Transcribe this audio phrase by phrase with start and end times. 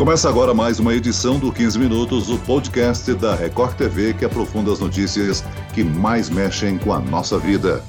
[0.00, 4.72] Começa agora mais uma edição do 15 Minutos, o podcast da Record TV que aprofunda
[4.72, 7.84] as notícias que mais mexem com a nossa vida.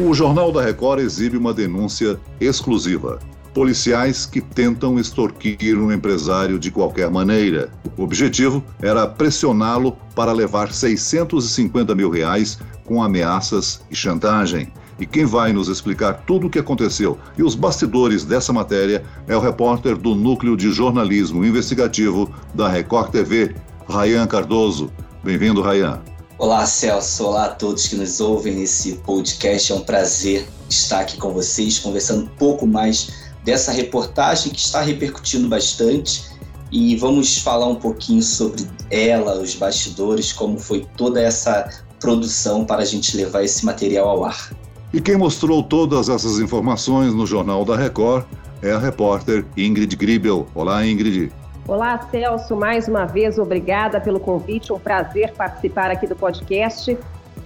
[0.00, 3.20] O Jornal da Record exibe uma denúncia exclusiva.
[3.54, 7.70] Policiais que tentam extorquir um empresário de qualquer maneira.
[7.96, 14.72] O objetivo era pressioná-lo para levar 650 mil reais com ameaças e chantagem.
[14.98, 19.36] E quem vai nos explicar tudo o que aconteceu e os bastidores dessa matéria é
[19.36, 23.54] o repórter do Núcleo de Jornalismo Investigativo da Record TV,
[23.88, 24.92] Rayan Cardoso.
[25.24, 26.02] Bem-vindo, Rayan.
[26.38, 27.24] Olá, Celso.
[27.24, 29.72] Olá a todos que nos ouvem nesse podcast.
[29.72, 33.12] É um prazer estar aqui com vocês, conversando um pouco mais
[33.44, 36.24] dessa reportagem que está repercutindo bastante.
[36.70, 41.68] E vamos falar um pouquinho sobre ela, os bastidores, como foi toda essa
[42.00, 44.50] produção para a gente levar esse material ao ar.
[44.92, 48.26] E quem mostrou todas essas informações no Jornal da Record
[48.60, 50.46] é a repórter Ingrid Gribel.
[50.54, 51.32] Olá, Ingrid.
[51.66, 52.54] Olá, Celso.
[52.54, 54.70] Mais uma vez, obrigada pelo convite.
[54.70, 56.98] Um prazer participar aqui do podcast.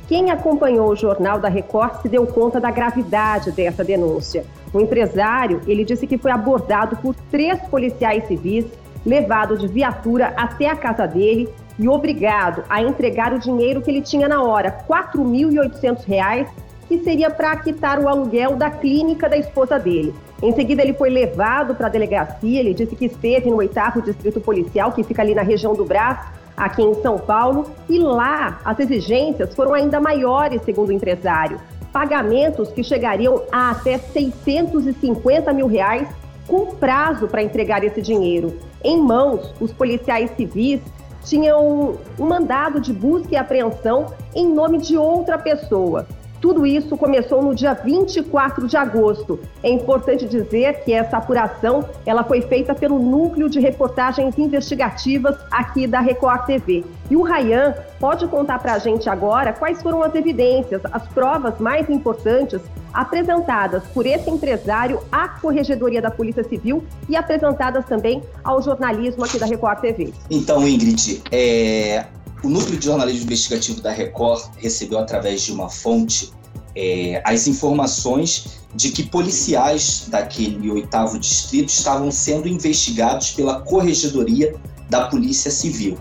[0.09, 4.45] Quem acompanhou o Jornal da Record se deu conta da gravidade dessa denúncia.
[4.73, 8.67] O empresário, ele disse que foi abordado por três policiais civis,
[9.05, 14.01] levado de viatura até a casa dele e obrigado a entregar o dinheiro que ele
[14.01, 16.49] tinha na hora, R$ 4.800,
[16.89, 20.15] que seria para quitar o aluguel da clínica da esposa dele.
[20.42, 22.61] Em seguida, ele foi levado para a delegacia.
[22.61, 26.19] Ele disse que esteve no oitavo distrito policial, que fica ali na região do Brás,
[26.56, 27.70] aqui em São Paulo.
[27.89, 31.61] E lá, as exigências foram ainda maiores, segundo o empresário.
[31.93, 36.09] Pagamentos que chegariam a até 650 mil reais,
[36.47, 38.56] com prazo para entregar esse dinheiro.
[38.84, 40.81] Em mãos, os policiais civis
[41.25, 46.06] tinham um mandado de busca e apreensão em nome de outra pessoa.
[46.41, 49.39] Tudo isso começou no dia 24 de agosto.
[49.62, 55.87] É importante dizer que essa apuração ela foi feita pelo Núcleo de Reportagens Investigativas aqui
[55.87, 56.84] da Record TV.
[57.11, 61.59] E o Rayan pode contar para a gente agora quais foram as evidências, as provas
[61.59, 62.61] mais importantes
[62.93, 69.38] apresentadas por esse empresário à Corregedoria da Polícia Civil e apresentadas também ao jornalismo aqui
[69.38, 70.12] da Record TV.
[70.31, 72.06] Então, Ingrid, é,
[72.47, 76.33] o Núcleo de Jornalismo Investigativo da Record recebeu, através de uma fonte,
[76.77, 84.55] é, as informações de que policiais daquele oitavo distrito estavam sendo investigados pela Corregedoria
[84.89, 85.99] da Polícia Civil.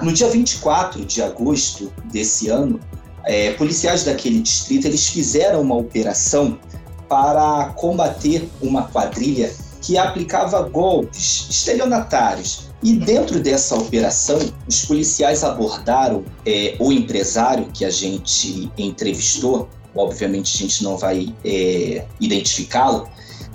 [0.00, 2.78] No dia 24 de agosto desse ano,
[3.24, 6.60] é, policiais daquele distrito eles fizeram uma operação
[7.08, 16.24] para combater uma quadrilha que aplicava golpes estelionatários e dentro dessa operação, os policiais abordaram
[16.46, 23.08] é, o empresário que a gente entrevistou, obviamente a gente não vai é, identificá-lo,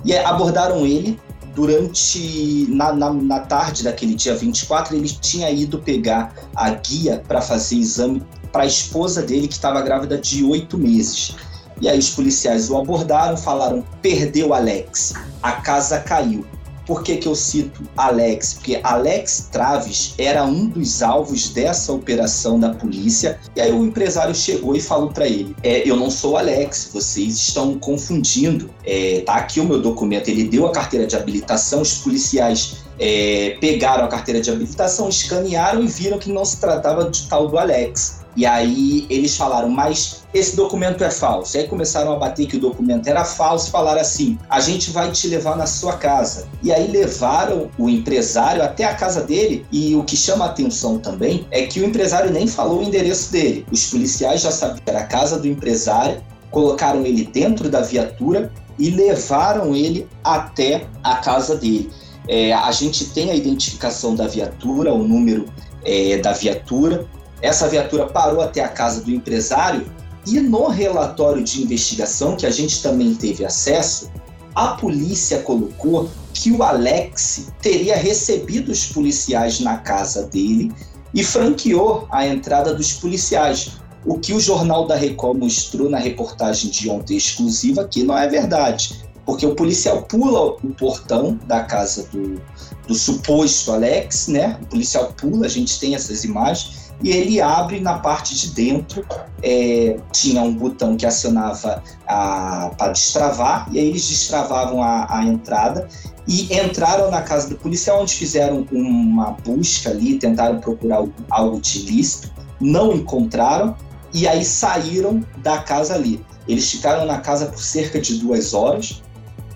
[0.04, 1.18] e abordaram ele
[1.54, 7.40] durante, na, na, na, tarde daquele dia 24, ele tinha ido pegar a guia para
[7.40, 11.34] fazer exame para a esposa dele, que estava grávida de oito meses.
[11.80, 16.44] E aí os policiais o abordaram, falaram: perdeu Alex, a casa caiu.
[16.86, 18.54] Por que, que eu cito Alex?
[18.54, 23.38] Porque Alex Traves era um dos alvos dessa operação da polícia.
[23.56, 27.36] E aí o empresário chegou e falou para ele: é, Eu não sou Alex, vocês
[27.36, 28.70] estão confundindo.
[28.84, 30.28] É, tá aqui o meu documento.
[30.28, 35.82] Ele deu a carteira de habilitação, os policiais é, pegaram a carteira de habilitação, escanearam
[35.82, 38.23] e viram que não se tratava de tal do Alex.
[38.36, 41.56] E aí eles falaram, mas esse documento é falso.
[41.56, 45.10] E aí começaram a bater que o documento era falso, falaram assim: a gente vai
[45.10, 46.48] te levar na sua casa.
[46.62, 49.64] E aí levaram o empresário até a casa dele.
[49.70, 53.64] E o que chama atenção também é que o empresário nem falou o endereço dele.
[53.70, 56.20] Os policiais já sabiam que era a casa do empresário,
[56.50, 61.90] colocaram ele dentro da viatura e levaram ele até a casa dele.
[62.26, 65.46] É, a gente tem a identificação da viatura, o número
[65.84, 67.06] é, da viatura,
[67.42, 69.86] essa viatura parou até a casa do empresário
[70.26, 74.10] e no relatório de investigação que a gente também teve acesso,
[74.54, 80.72] a polícia colocou que o Alex teria recebido os policiais na casa dele
[81.12, 83.72] e franqueou a entrada dos policiais.
[84.04, 88.28] O que o Jornal da Record mostrou na reportagem de ontem exclusiva que não é
[88.28, 92.40] verdade, porque o policial pula o portão da casa do,
[92.86, 94.58] do suposto Alex, né?
[94.62, 99.04] O policial pula, a gente tem essas imagens e ele abre na parte de dentro.
[99.42, 105.88] É, tinha um botão que acionava para destravar, e aí eles destravavam a, a entrada
[106.26, 111.80] e entraram na casa do policial, onde fizeram uma busca ali, tentaram procurar algo de
[111.80, 113.76] ilícito, não encontraram,
[114.12, 116.24] e aí saíram da casa ali.
[116.48, 119.02] Eles ficaram na casa por cerca de duas horas.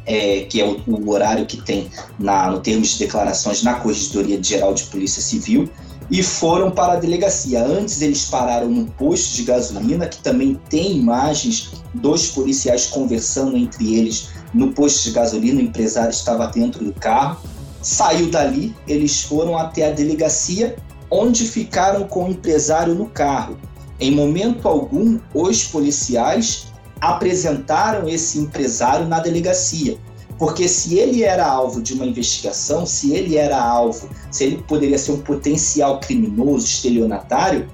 [0.09, 4.43] é, que é o, o, horário que tem na, no termos de declarações na Corregedoria
[4.43, 5.69] Geral de Polícia Civil,
[6.11, 7.65] e foram para a delegacia.
[7.65, 13.97] Antes eles pararam num posto de gasolina, que também tem imagens dos policiais conversando entre
[13.97, 17.41] eles no posto de gasolina, o empresário estava dentro do carro.
[17.83, 20.77] Saiu dali, eles foram até a delegacia,
[21.11, 23.59] onde ficaram com o empresário no carro.
[24.01, 26.67] Em momento algum, os policiais
[27.01, 29.99] apresentaram esse empresário na delegacia.
[30.39, 34.99] Porque se ele era alvo de uma investigação, se ele era alvo, se ele poderia
[34.99, 37.69] ser um potencial criminoso, estelionatário,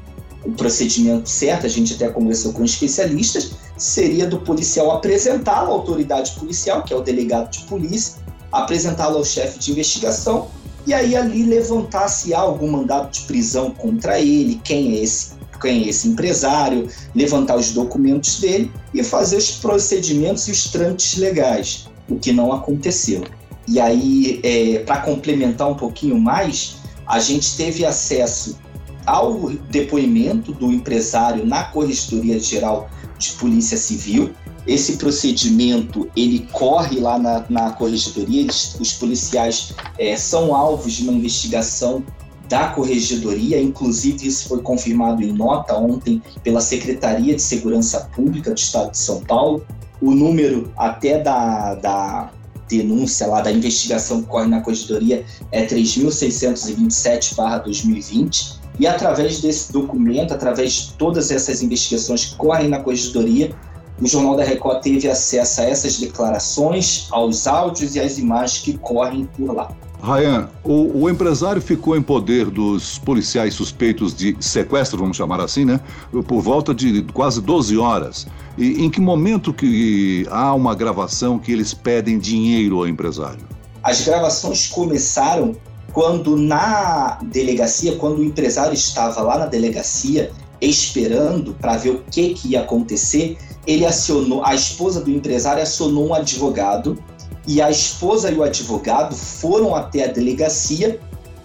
[0.44, 6.32] o procedimento certo, a gente até conversou com especialistas, seria do policial apresentá-lo à autoridade
[6.32, 8.22] policial, que é o delegado de polícia,
[8.52, 10.48] apresentá-lo ao chefe de investigação
[10.86, 15.32] e aí ali levantar se há algum mandado de prisão contra ele, quem é esse,
[15.60, 21.16] quem é esse empresário, levantar os documentos dele e fazer os procedimentos e os trâmites
[21.16, 23.24] legais o que não aconteceu.
[23.66, 26.76] E aí, é, para complementar um pouquinho mais,
[27.06, 28.58] a gente teve acesso
[29.06, 32.88] ao depoimento do empresário na Corregedoria Geral
[33.18, 34.32] de Polícia Civil.
[34.66, 41.02] Esse procedimento ele corre lá na, na corregedoria, eles, os policiais é, são alvos de
[41.02, 42.02] uma investigação
[42.48, 48.58] da corregedoria, inclusive isso foi confirmado em nota ontem pela Secretaria de Segurança Pública do
[48.58, 49.66] Estado de São Paulo
[50.00, 52.30] o número até da, da
[52.68, 58.58] denúncia lá, da investigação que corre na corregedoria é 3.627-2020.
[58.78, 63.56] E através desse documento, através de todas essas investigações que correm na corregedoria,
[64.00, 68.76] o Jornal da Record teve acesso a essas declarações, aos áudios e às imagens que
[68.78, 69.70] correm por lá.
[70.04, 75.64] Ryan, o, o, empresário ficou em poder dos policiais suspeitos de sequestro, vamos chamar assim,
[75.64, 75.80] né?
[76.28, 78.26] Por volta de quase 12 horas.
[78.58, 83.48] E em que momento que há uma gravação que eles pedem dinheiro ao empresário?
[83.82, 85.56] As gravações começaram
[85.94, 90.30] quando na delegacia, quando o empresário estava lá na delegacia
[90.60, 96.08] esperando para ver o que, que ia acontecer, ele acionou, a esposa do empresário acionou
[96.08, 96.98] um advogado
[97.46, 101.00] e a esposa e o advogado foram até a delegacia,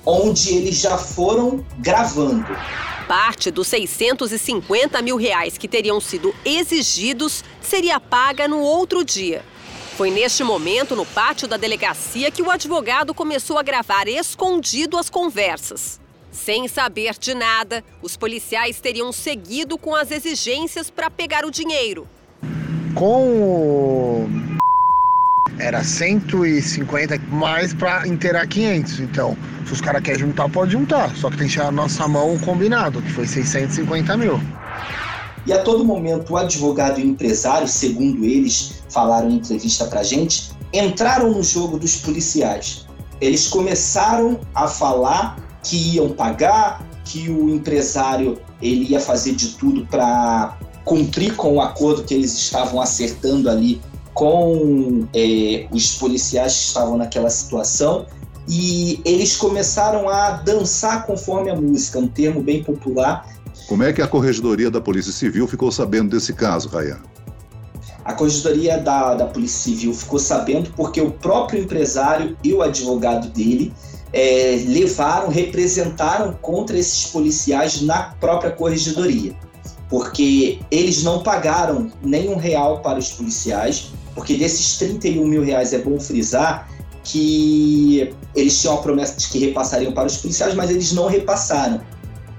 [0.06, 2.56] onde eles já foram gravando.
[3.07, 9.44] Parte dos 650 mil reais que teriam sido exigidos seria paga no outro dia.
[9.98, 15.10] Foi neste momento, no pátio da delegacia, que o advogado começou a gravar escondido as
[15.10, 16.00] conversas.
[16.31, 22.07] Sem saber de nada, os policiais teriam seguido com as exigências para pegar o dinheiro.
[22.95, 24.28] Com
[25.60, 29.00] era 150 mais para inteirar 500.
[29.02, 31.16] Então, se os caras querem juntar, pode juntar.
[31.16, 34.40] Só que tem que tirar a nossa mão combinado, que foi 650 mil.
[35.46, 40.04] E a todo momento, o advogado e o empresário, segundo eles falaram em entrevista pra
[40.04, 42.86] gente, entraram no jogo dos policiais.
[43.22, 49.86] Eles começaram a falar que iam pagar, que o empresário ele ia fazer de tudo
[49.88, 53.82] para cumprir com o acordo que eles estavam acertando ali
[54.19, 58.06] com é, os policiais que estavam naquela situação
[58.50, 63.25] e eles começaram a dançar conforme a música, um termo bem popular.
[63.69, 67.00] Como é que a Corregedoria da Polícia Civil ficou sabendo desse caso, Rayan?
[68.04, 73.30] A Corregedoria da, da Polícia Civil ficou sabendo porque o próprio empresário e o advogado
[73.30, 73.71] dele
[74.11, 79.33] é, levaram, representaram contra esses policiais na própria Corregedoria.
[79.88, 85.78] Porque eles não pagaram nenhum real para os policiais, porque desses 31 mil reais é
[85.78, 86.69] bom frisar
[87.06, 91.80] que eles tinham a promessa de que repassariam para os policiais, mas eles não repassaram.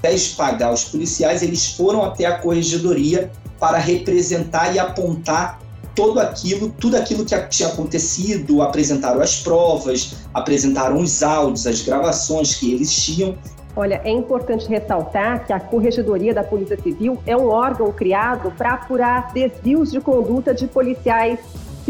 [0.03, 5.59] De pagar os policiais, eles foram até a corregedoria para representar e apontar
[5.95, 12.57] todo aquilo, tudo aquilo que tinha acontecido, apresentaram as provas, apresentaram os áudios, as gravações
[12.57, 13.39] que eles tinham.
[13.75, 18.75] Olha, é importante ressaltar que a Corregedoria da Polícia Civil é um órgão criado para
[18.75, 21.39] apurar desvios de conduta de policiais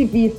[0.00, 0.32] civis.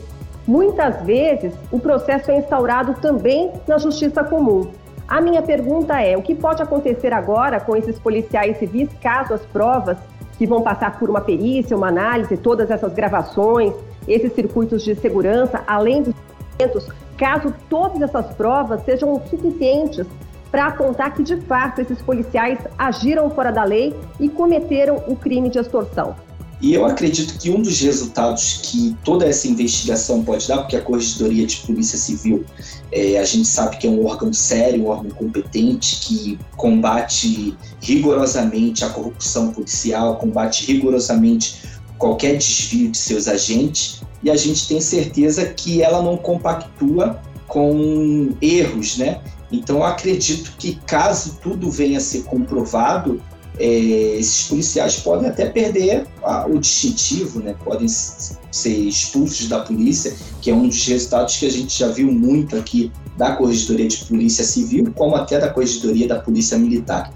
[0.47, 4.71] Muitas vezes, o processo é instaurado também na justiça comum.
[5.07, 9.41] A minha pergunta é: o que pode acontecer agora com esses policiais civis caso as
[9.45, 9.97] provas
[10.37, 13.73] que vão passar por uma perícia, uma análise, todas essas gravações,
[14.07, 20.07] esses circuitos de segurança, além dos documentos, caso todas essas provas sejam suficientes
[20.49, 25.49] para apontar que de fato esses policiais agiram fora da lei e cometeram o crime
[25.49, 26.15] de extorsão?
[26.61, 30.81] E eu acredito que um dos resultados que toda essa investigação pode dar, porque a
[30.81, 32.45] Corregedoria de Polícia Civil,
[32.91, 38.85] é, a gente sabe que é um órgão sério, um órgão competente, que combate rigorosamente
[38.85, 41.63] a corrupção policial, combate rigorosamente
[41.97, 48.29] qualquer desvio de seus agentes e a gente tem certeza que ela não compactua com
[48.41, 49.21] erros, né?
[49.51, 53.21] Então, eu acredito que caso tudo venha a ser comprovado,
[53.61, 57.55] é, esses policiais podem até perder a, o distintivo, né?
[57.63, 62.11] podem ser expulsos da polícia, que é um dos resultados que a gente já viu
[62.11, 67.13] muito aqui da Corregedoria de Polícia Civil, como até da Corregedoria da Polícia Militar.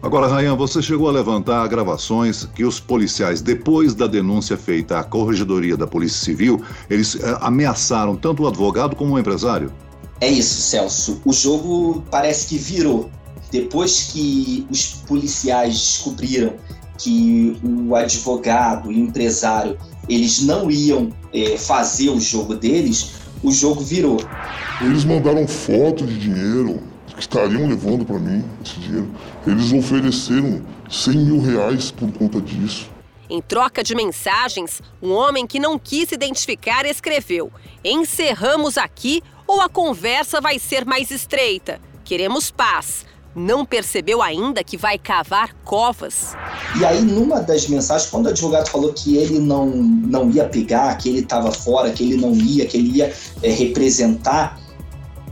[0.00, 5.04] Agora, Rayan, você chegou a levantar gravações que os policiais, depois da denúncia feita à
[5.04, 9.72] Corregedoria da Polícia Civil, eles é, ameaçaram tanto o advogado como o empresário?
[10.20, 11.20] É isso, Celso.
[11.24, 13.10] O jogo parece que virou.
[13.52, 16.54] Depois que os policiais descobriram
[16.96, 19.78] que o advogado e o empresário
[20.08, 24.18] eles não iam é, fazer o jogo deles, o jogo virou.
[24.80, 26.82] Eles mandaram foto de dinheiro
[27.14, 29.10] que estariam levando para mim esse dinheiro.
[29.46, 32.90] Eles ofereceram 100 mil reais por conta disso.
[33.28, 37.52] Em troca de mensagens, um homem que não quis se identificar escreveu:
[37.84, 41.80] Encerramos aqui ou a conversa vai ser mais estreita.
[42.04, 46.34] Queremos paz não percebeu ainda que vai cavar covas.
[46.78, 50.96] E aí, numa das mensagens, quando o advogado falou que ele não, não ia pegar,
[50.98, 53.12] que ele estava fora, que ele não ia, que ele ia
[53.42, 54.60] é, representar,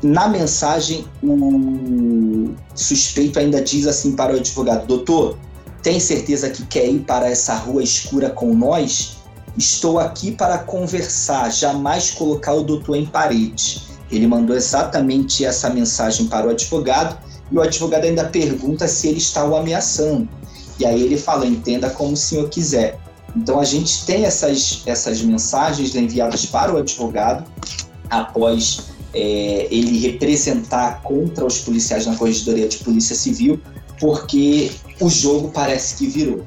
[0.03, 5.37] na mensagem o suspeito ainda diz assim para o advogado: Doutor,
[5.83, 9.19] tem certeza que quer ir para essa rua escura com nós?
[9.59, 13.83] Estou aqui para conversar, jamais colocar o doutor em parede.
[14.11, 17.19] Ele mandou exatamente essa mensagem para o advogado
[17.51, 20.29] e o advogado ainda pergunta se ele está o ameaçando.
[20.79, 22.99] E aí ele fala: entenda como o senhor quiser.
[23.37, 27.45] Então a gente tem essas, essas mensagens enviadas para o advogado
[28.09, 33.61] após é, ele representar contra os policiais na Corregedoria de Polícia Civil,
[34.01, 36.45] porque o jogo parece que virou.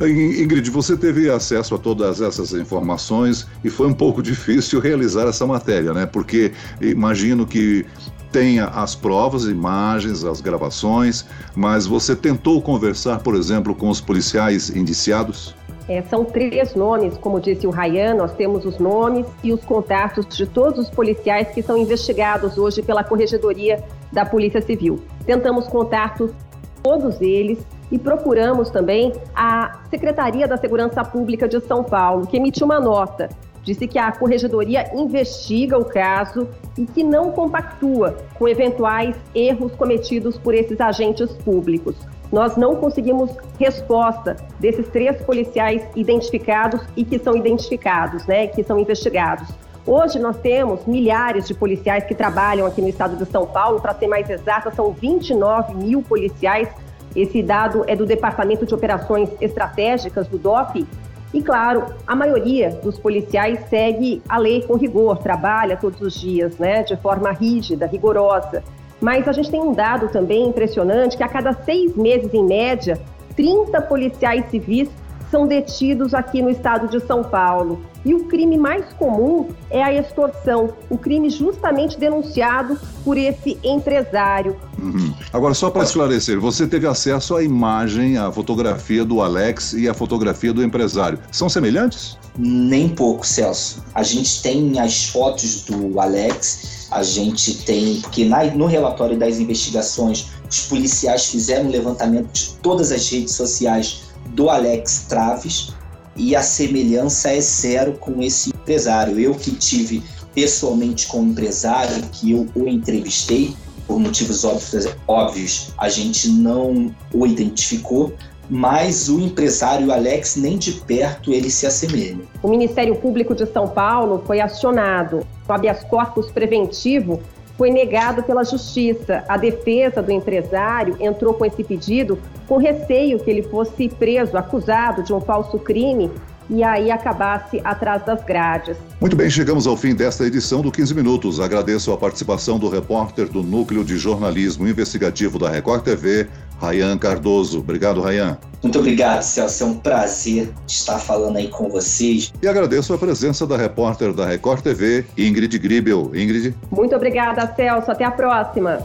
[0.00, 5.46] Ingrid, você teve acesso a todas essas informações e foi um pouco difícil realizar essa
[5.46, 6.06] matéria, né?
[6.06, 7.84] Porque imagino que
[8.32, 14.70] tenha as provas, imagens, as gravações, mas você tentou conversar, por exemplo, com os policiais
[14.70, 15.54] indiciados?
[15.88, 20.26] É, são três nomes, como disse o Rayan, nós temos os nomes e os contatos
[20.26, 23.82] de todos os policiais que são investigados hoje pela Corregedoria
[24.12, 25.02] da Polícia Civil.
[25.24, 26.34] Tentamos contato
[26.82, 27.58] todos eles
[27.90, 33.30] e procuramos também a Secretaria da Segurança Pública de São Paulo, que emitiu uma nota
[33.68, 40.38] disse que a corregedoria investiga o caso e que não compactua com eventuais erros cometidos
[40.38, 41.94] por esses agentes públicos.
[42.32, 48.78] Nós não conseguimos resposta desses três policiais identificados e que são identificados, né, que são
[48.78, 49.48] investigados.
[49.86, 53.94] Hoje nós temos milhares de policiais que trabalham aqui no estado de São Paulo, para
[53.94, 56.68] ser mais exata, são 29 mil policiais.
[57.14, 60.86] Esse dado é do Departamento de Operações Estratégicas do DOP
[61.32, 66.56] e claro, a maioria dos policiais segue a lei com rigor, trabalha todos os dias,
[66.58, 68.62] né, de forma rígida, rigorosa.
[69.00, 72.98] Mas a gente tem um dado também impressionante que a cada seis meses, em média,
[73.36, 74.88] 30 policiais civis
[75.30, 77.82] são detidos aqui no estado de São Paulo.
[78.04, 84.56] E o crime mais comum é a extorsão, o crime justamente denunciado por esse empresário.
[84.80, 85.12] Uhum.
[85.32, 89.94] Agora, só para esclarecer, você teve acesso à imagem, à fotografia do Alex e à
[89.94, 91.18] fotografia do empresário.
[91.32, 92.16] São semelhantes?
[92.38, 93.82] Nem pouco, Celso.
[93.94, 99.38] A gente tem as fotos do Alex, a gente tem, porque na, no relatório das
[99.38, 104.07] investigações, os policiais fizeram um levantamento de todas as redes sociais
[104.38, 105.74] do Alex Traves
[106.14, 109.18] e a semelhança é zero com esse empresário.
[109.18, 110.00] Eu que tive
[110.32, 113.52] pessoalmente com o empresário, que eu o entrevistei,
[113.84, 118.12] por motivos óbvios, óbvios a gente não o identificou,
[118.48, 122.20] mas o empresário Alex nem de perto ele se assemelha.
[122.40, 125.26] O Ministério Público de São Paulo foi acionado.
[125.48, 127.20] O habeas corpus preventivo
[127.58, 129.24] foi negado pela justiça.
[129.28, 135.02] A defesa do empresário entrou com esse pedido com receio que ele fosse preso, acusado
[135.02, 136.08] de um falso crime
[136.48, 138.76] e aí acabasse atrás das grades.
[139.00, 141.40] Muito bem, chegamos ao fim desta edição do 15 Minutos.
[141.40, 146.26] Agradeço a participação do repórter do Núcleo de Jornalismo Investigativo da Record TV,
[146.60, 147.60] Rayan Cardoso.
[147.60, 148.38] Obrigado, Rayan.
[148.62, 149.62] Muito obrigado, Celso.
[149.62, 152.32] É um prazer estar falando aí com vocês.
[152.42, 156.10] E agradeço a presença da repórter da Record TV, Ingrid Gribel.
[156.14, 156.54] Ingrid.
[156.70, 157.90] Muito obrigada, Celso.
[157.90, 158.80] Até a próxima.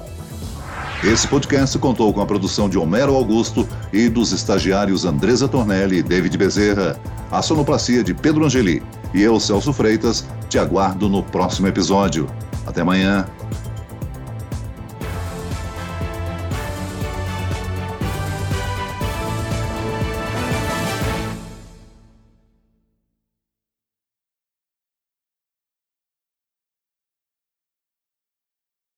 [1.04, 6.04] Esse podcast contou com a produção de Homero Augusto e dos estagiários Andresa Tornelli e
[6.04, 6.98] David Bezerra,
[7.30, 8.82] a sonoplastia de Pedro Angeli.
[9.14, 12.28] E eu, Celso Freitas, te aguardo no próximo episódio.
[12.66, 13.26] Até amanhã.